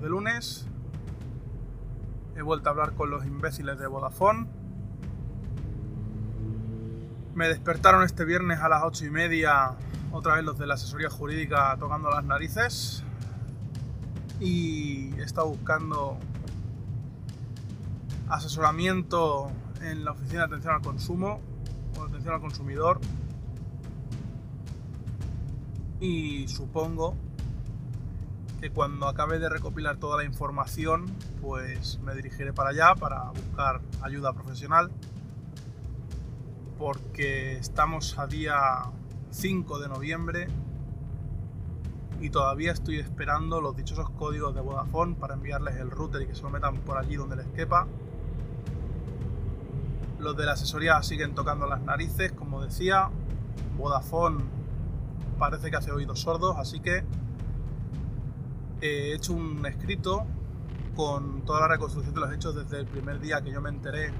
[0.00, 0.66] de lunes.
[2.36, 4.46] He vuelto a hablar con los imbéciles de Vodafone.
[7.34, 9.74] Me despertaron este viernes a las ocho y media,
[10.12, 13.04] otra vez los de la asesoría jurídica tocando las narices.
[14.40, 16.18] Y he estado buscando
[18.28, 19.50] asesoramiento
[19.82, 21.40] en la oficina de atención al consumo
[21.98, 23.00] o atención al consumidor.
[26.00, 27.16] Y supongo
[28.60, 31.06] que cuando acabe de recopilar toda la información,
[31.42, 34.90] pues me dirigiré para allá para buscar ayuda profesional.
[36.78, 38.56] Porque estamos a día
[39.30, 40.46] 5 de noviembre
[42.20, 46.34] y todavía estoy esperando los dichosos códigos de Vodafone para enviarles el router y que
[46.34, 47.86] se lo metan por allí donde les quepa.
[50.18, 53.10] Los de la asesoría siguen tocando las narices, como decía.
[53.76, 54.42] Vodafone
[55.38, 57.04] parece que hace oídos sordos, así que
[58.80, 60.26] he hecho un escrito
[60.94, 64.12] con toda la reconstrucción de los hechos desde el primer día que yo me enteré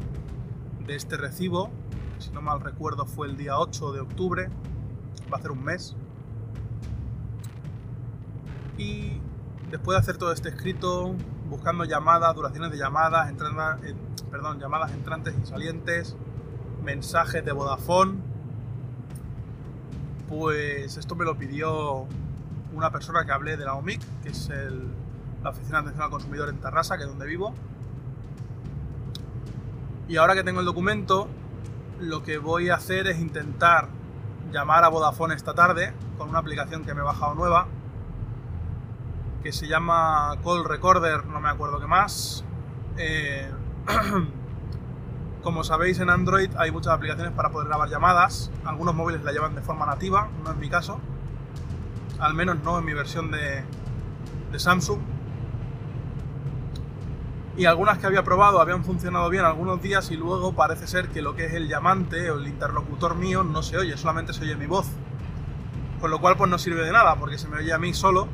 [0.86, 1.70] de este recibo.
[2.18, 4.48] Si no mal recuerdo fue el día 8 de octubre,
[5.32, 5.96] va a ser un mes.
[8.78, 9.20] Y
[9.70, 11.14] después de hacer todo este escrito,
[11.48, 13.94] buscando llamadas, duraciones de llamadas, eh,
[14.30, 16.16] perdón, llamadas entrantes y salientes,
[16.84, 18.18] mensajes de Vodafone,
[20.28, 22.06] pues esto me lo pidió
[22.76, 24.50] una persona que hablé de la OMIC, que es
[25.42, 27.54] la Oficina de Atención al Consumidor en Tarrasa, que es donde vivo.
[30.08, 31.26] Y ahora que tengo el documento,
[32.00, 33.88] lo que voy a hacer es intentar
[34.52, 37.66] llamar a Vodafone esta tarde con una aplicación que me he bajado nueva,
[39.42, 42.44] que se llama Call Recorder, no me acuerdo qué más.
[42.98, 43.50] Eh,
[45.42, 49.54] como sabéis en Android hay muchas aplicaciones para poder grabar llamadas, algunos móviles la llevan
[49.54, 51.00] de forma nativa, no es mi caso
[52.18, 53.64] al menos no en mi versión de,
[54.56, 55.00] Samsung.
[57.58, 61.20] Y algunas que había probado habían funcionado bien algunos días y luego parece ser que
[61.20, 64.56] lo que es el llamante o el interlocutor mío no se oye, solamente se oye
[64.56, 64.86] mi voz.
[66.00, 68.28] Con lo cual pues no sirve de nada porque se me oye a mí solo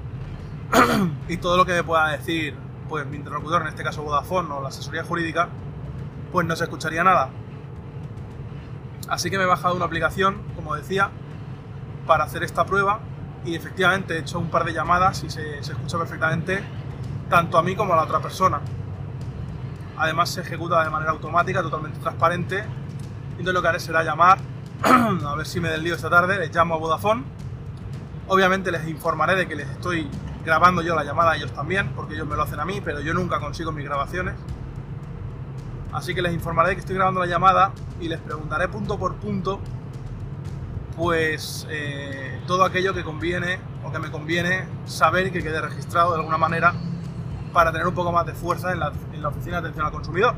[1.28, 2.54] y todo lo que me pueda decir
[2.88, 5.48] pues mi interlocutor, en este caso Vodafone o la asesoría jurídica,
[6.30, 7.30] pues no se escucharía nada.
[9.08, 11.10] Así que me he bajado una aplicación, como decía,
[12.06, 13.00] para hacer esta prueba
[13.44, 16.62] y efectivamente he hecho un par de llamadas y se, escucha perfectamente
[17.28, 18.60] tanto a mí como a la otra persona.
[19.96, 22.64] Además se ejecuta de manera automática, totalmente transparente.
[23.30, 24.38] Entonces lo que haré será llamar,
[24.84, 27.24] a ver si me del lío esta tarde, les llamo a Vodafone.
[28.28, 30.08] Obviamente les informaré de que les estoy
[30.44, 33.00] grabando yo la llamada a ellos también, porque ellos me lo hacen a mí, pero
[33.00, 34.34] yo nunca consigo mis grabaciones.
[35.92, 39.16] Así que les informaré de que estoy grabando la llamada y les preguntaré punto por
[39.16, 39.60] punto
[41.02, 46.12] pues eh, todo aquello que conviene o que me conviene saber y que quede registrado
[46.12, 46.74] de alguna manera
[47.52, 48.92] para tener un poco más de fuerza en la,
[49.28, 50.36] oficina de atención al consumidor.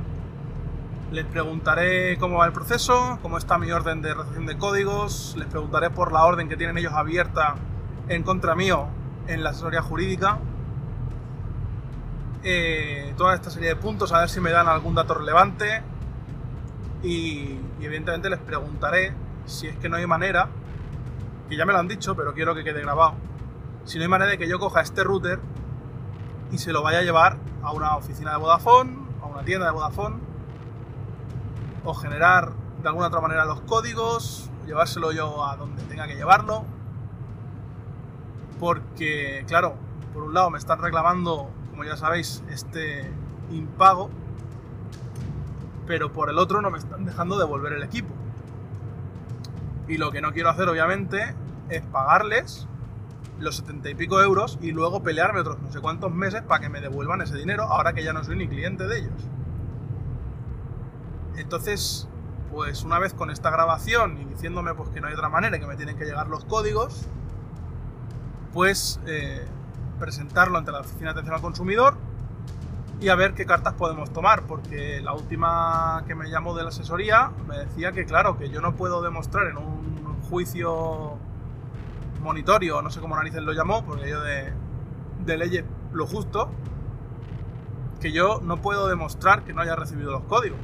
[1.12, 5.48] Les preguntaré cómo va el proceso, cómo está mi orden de recepción de códigos, les
[5.48, 7.56] preguntaré por la orden que tienen ellos abierta
[8.08, 8.86] en contra mío
[9.26, 10.38] en la asesoría jurídica.
[12.42, 15.82] Eh, toda esta serie de puntos, a ver si me dan algún dato relevante.
[17.02, 19.12] y evidentemente les preguntaré
[19.46, 20.48] si es que no hay manera,
[21.48, 23.14] que ya me lo han dicho, pero quiero que quede grabado,
[23.84, 25.40] si no hay manera de que yo coja este router
[26.50, 29.72] y se lo vaya a llevar a una oficina de Vodafone, a una tienda de
[29.72, 30.16] Vodafone,
[31.84, 36.64] o generar de alguna otra manera los códigos, llevárselo yo a donde tenga que llevarlo,
[38.58, 39.74] porque claro,
[40.14, 43.12] por un lado me están reclamando, como ya sabéis, este
[43.50, 44.10] impago,
[45.86, 48.14] pero por el otro no me están dejando devolver el equipo.
[49.88, 51.34] Y lo que no quiero hacer, obviamente,
[51.68, 52.66] es pagarles
[53.38, 56.68] los setenta y pico euros y luego pelearme otros no sé cuántos meses para que
[56.68, 59.28] me devuelvan ese dinero, ahora que ya no soy ni cliente de ellos.
[61.36, 62.08] Entonces,
[62.52, 65.66] pues una vez con esta grabación y diciéndome pues que no hay otra manera, que
[65.66, 67.08] me tienen que llegar los códigos,
[68.52, 69.44] pues eh,
[69.98, 71.96] presentarlo ante la Oficina de Atención al Consumidor
[73.04, 76.70] y a ver qué cartas podemos tomar, porque la última que me llamó de la
[76.70, 81.18] asesoría me decía que claro, que yo no puedo demostrar en un juicio
[82.22, 84.54] monitorio, no sé cómo narices lo llamó, porque yo de,
[85.22, 86.50] de leyes lo justo,
[88.00, 90.58] que yo no puedo demostrar que no haya recibido los códigos.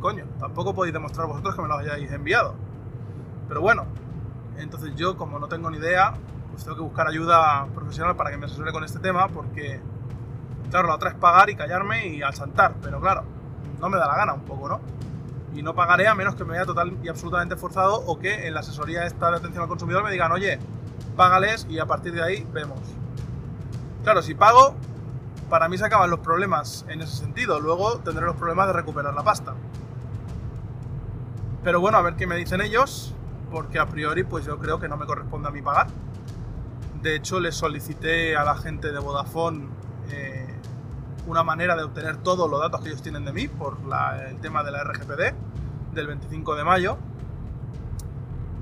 [0.00, 2.54] Coño, tampoco podéis demostrar vosotros que me los hayáis enviado.
[3.48, 3.84] Pero bueno,
[4.56, 6.14] entonces yo como no tengo ni idea,
[6.50, 9.82] pues tengo que buscar ayuda profesional para que me asesore con este tema, porque
[10.70, 13.24] Claro, la otra es pagar y callarme y saltar, pero claro,
[13.80, 14.80] no me da la gana un poco, ¿no?
[15.54, 18.54] Y no pagaré a menos que me vea total y absolutamente forzado o que en
[18.54, 20.58] la asesoría esta de atención al consumidor me digan, oye,
[21.16, 22.80] págales y a partir de ahí vemos.
[24.04, 24.76] Claro, si pago,
[25.48, 27.60] para mí se acaban los problemas en ese sentido.
[27.60, 29.54] Luego tendré los problemas de recuperar la pasta.
[31.64, 33.14] Pero bueno, a ver qué me dicen ellos,
[33.50, 35.88] porque a priori pues yo creo que no me corresponde a mí pagar.
[37.02, 39.68] De hecho, les solicité a la gente de Vodafone
[40.10, 40.45] eh,
[41.26, 43.78] una manera de obtener todos los datos que ellos tienen de mí por
[44.28, 45.34] el tema de la RGPD
[45.92, 46.98] del 25 de mayo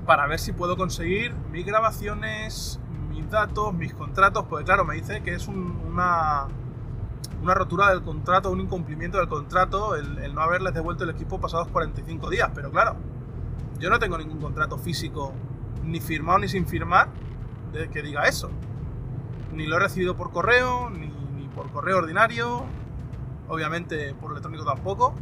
[0.05, 2.79] para ver si puedo conseguir mis grabaciones,
[3.09, 6.47] mis datos, mis contratos, porque claro, me dice que es una,
[7.41, 11.67] una rotura del contrato, un incumplimiento del contrato, el, no haberles devuelto el equipo pasados
[11.69, 12.95] 45 días, pero claro,
[13.79, 15.33] yo no tengo ningún contrato físico,
[15.83, 17.09] ni firmado ni sin firmar,
[17.73, 18.49] de que diga eso.
[19.53, 21.11] Ni lo he recibido por correo, ni
[21.55, 22.63] por correo ordinario,
[23.47, 25.15] obviamente por electrónico tampoco.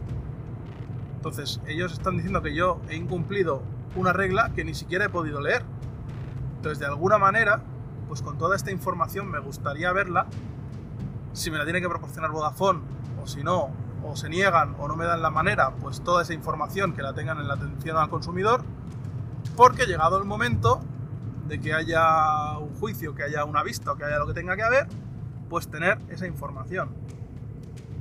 [1.16, 3.62] Entonces, ellos están diciendo que yo he incumplido
[3.96, 5.64] una regla que ni siquiera he podido leer.
[6.58, 7.62] Entonces, de alguna manera,
[8.08, 10.28] pues con toda esta información me gustaría verla.
[11.34, 12.82] Si me la tiene que proporcionar Vodafone,
[13.22, 13.70] o si no,
[14.04, 17.14] o se niegan o no me dan la manera, pues toda esa información que la
[17.14, 18.64] tengan en la atención al consumidor,
[19.56, 20.82] porque llegado el momento
[21.48, 24.64] de que haya un juicio, que haya una vista que haya lo que tenga que
[24.64, 24.88] haber,
[25.54, 26.90] pues tener esa información.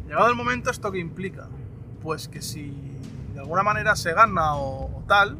[0.06, 1.48] Llegado el momento, ¿esto qué implica?
[2.02, 2.96] Pues que si
[3.34, 5.36] de alguna manera se gana o tal,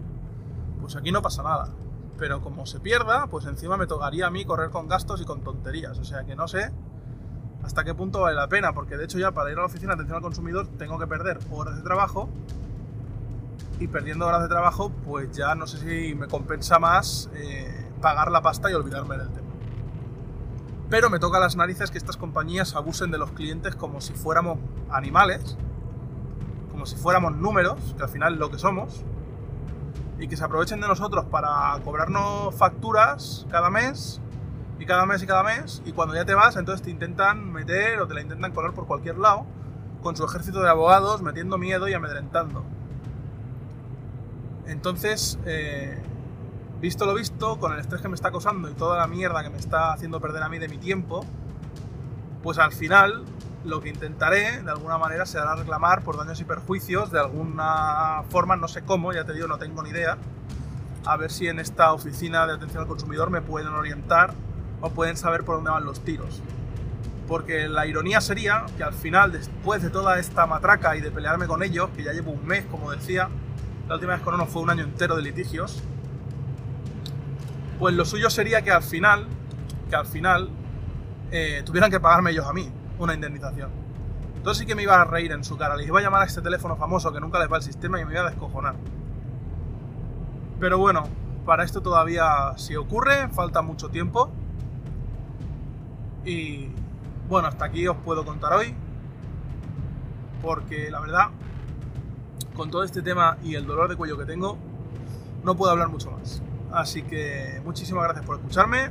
[0.82, 1.70] pues aquí no pasa nada.
[2.18, 5.40] Pero como se pierda, pues encima me tocaría a mí correr con gastos y con
[5.40, 5.98] tonterías.
[6.00, 6.70] O sea que no sé
[7.62, 9.92] hasta qué punto vale la pena, porque de hecho ya para ir a la oficina
[9.92, 12.28] de atención al consumidor tengo que perder horas de trabajo
[13.80, 18.30] y perdiendo horas de trabajo, pues ya no sé si me compensa más eh, pagar
[18.30, 19.41] la pasta y olvidarme del tema.
[20.92, 24.58] Pero me toca las narices que estas compañías abusen de los clientes como si fuéramos
[24.90, 25.56] animales,
[26.70, 29.02] como si fuéramos números, que al final es lo que somos,
[30.18, 34.20] y que se aprovechen de nosotros para cobrarnos facturas cada mes
[34.78, 37.98] y cada mes y cada mes y cuando ya te vas entonces te intentan meter
[37.98, 39.46] o te la intentan colar por cualquier lado
[40.02, 42.64] con su ejército de abogados metiendo miedo y amedrentando.
[44.66, 46.02] Entonces, eh,
[46.82, 49.50] visto lo visto, con el estrés que me está acosando y toda la mierda que
[49.50, 51.24] me está haciendo perder a mí de mi tiempo,
[52.42, 53.22] pues al final
[53.64, 58.56] lo que intentaré de alguna manera será reclamar por daños y perjuicios de alguna forma,
[58.56, 60.18] no sé cómo, ya te digo, no tengo ni idea,
[61.06, 64.34] a ver si en esta oficina de atención al consumidor me pueden orientar
[64.80, 66.42] o pueden saber por dónde van los tiros.
[67.28, 71.46] Porque la ironía sería que al final, después de toda esta matraca y de pelearme
[71.46, 73.28] con ellos, que ya llevo un mes, como decía,
[73.88, 75.84] la última vez con uno fue un año entero de litigios,
[77.78, 79.26] pues lo suyo sería que al final,
[79.88, 80.50] que al final,
[81.30, 83.70] eh, tuvieran que pagarme ellos a mí una indemnización.
[84.36, 85.76] Entonces sí que me iba a reír en su cara.
[85.76, 88.04] Les iba a llamar a este teléfono famoso que nunca les va el sistema y
[88.04, 88.74] me iba a descojonar.
[90.60, 91.04] Pero bueno,
[91.46, 94.30] para esto todavía si ocurre, falta mucho tiempo.
[96.24, 96.70] Y
[97.28, 98.74] bueno, hasta aquí os puedo contar hoy.
[100.42, 101.28] Porque la verdad,
[102.54, 104.58] con todo este tema y el dolor de cuello que tengo,
[105.44, 106.42] no puedo hablar mucho más.
[106.72, 108.90] Así que muchísimas gracias por escucharme.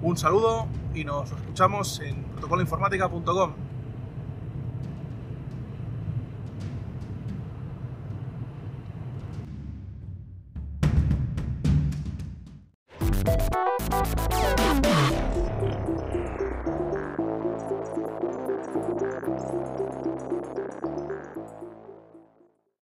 [0.00, 3.68] Un saludo y nos escuchamos en protocoloinformática.com.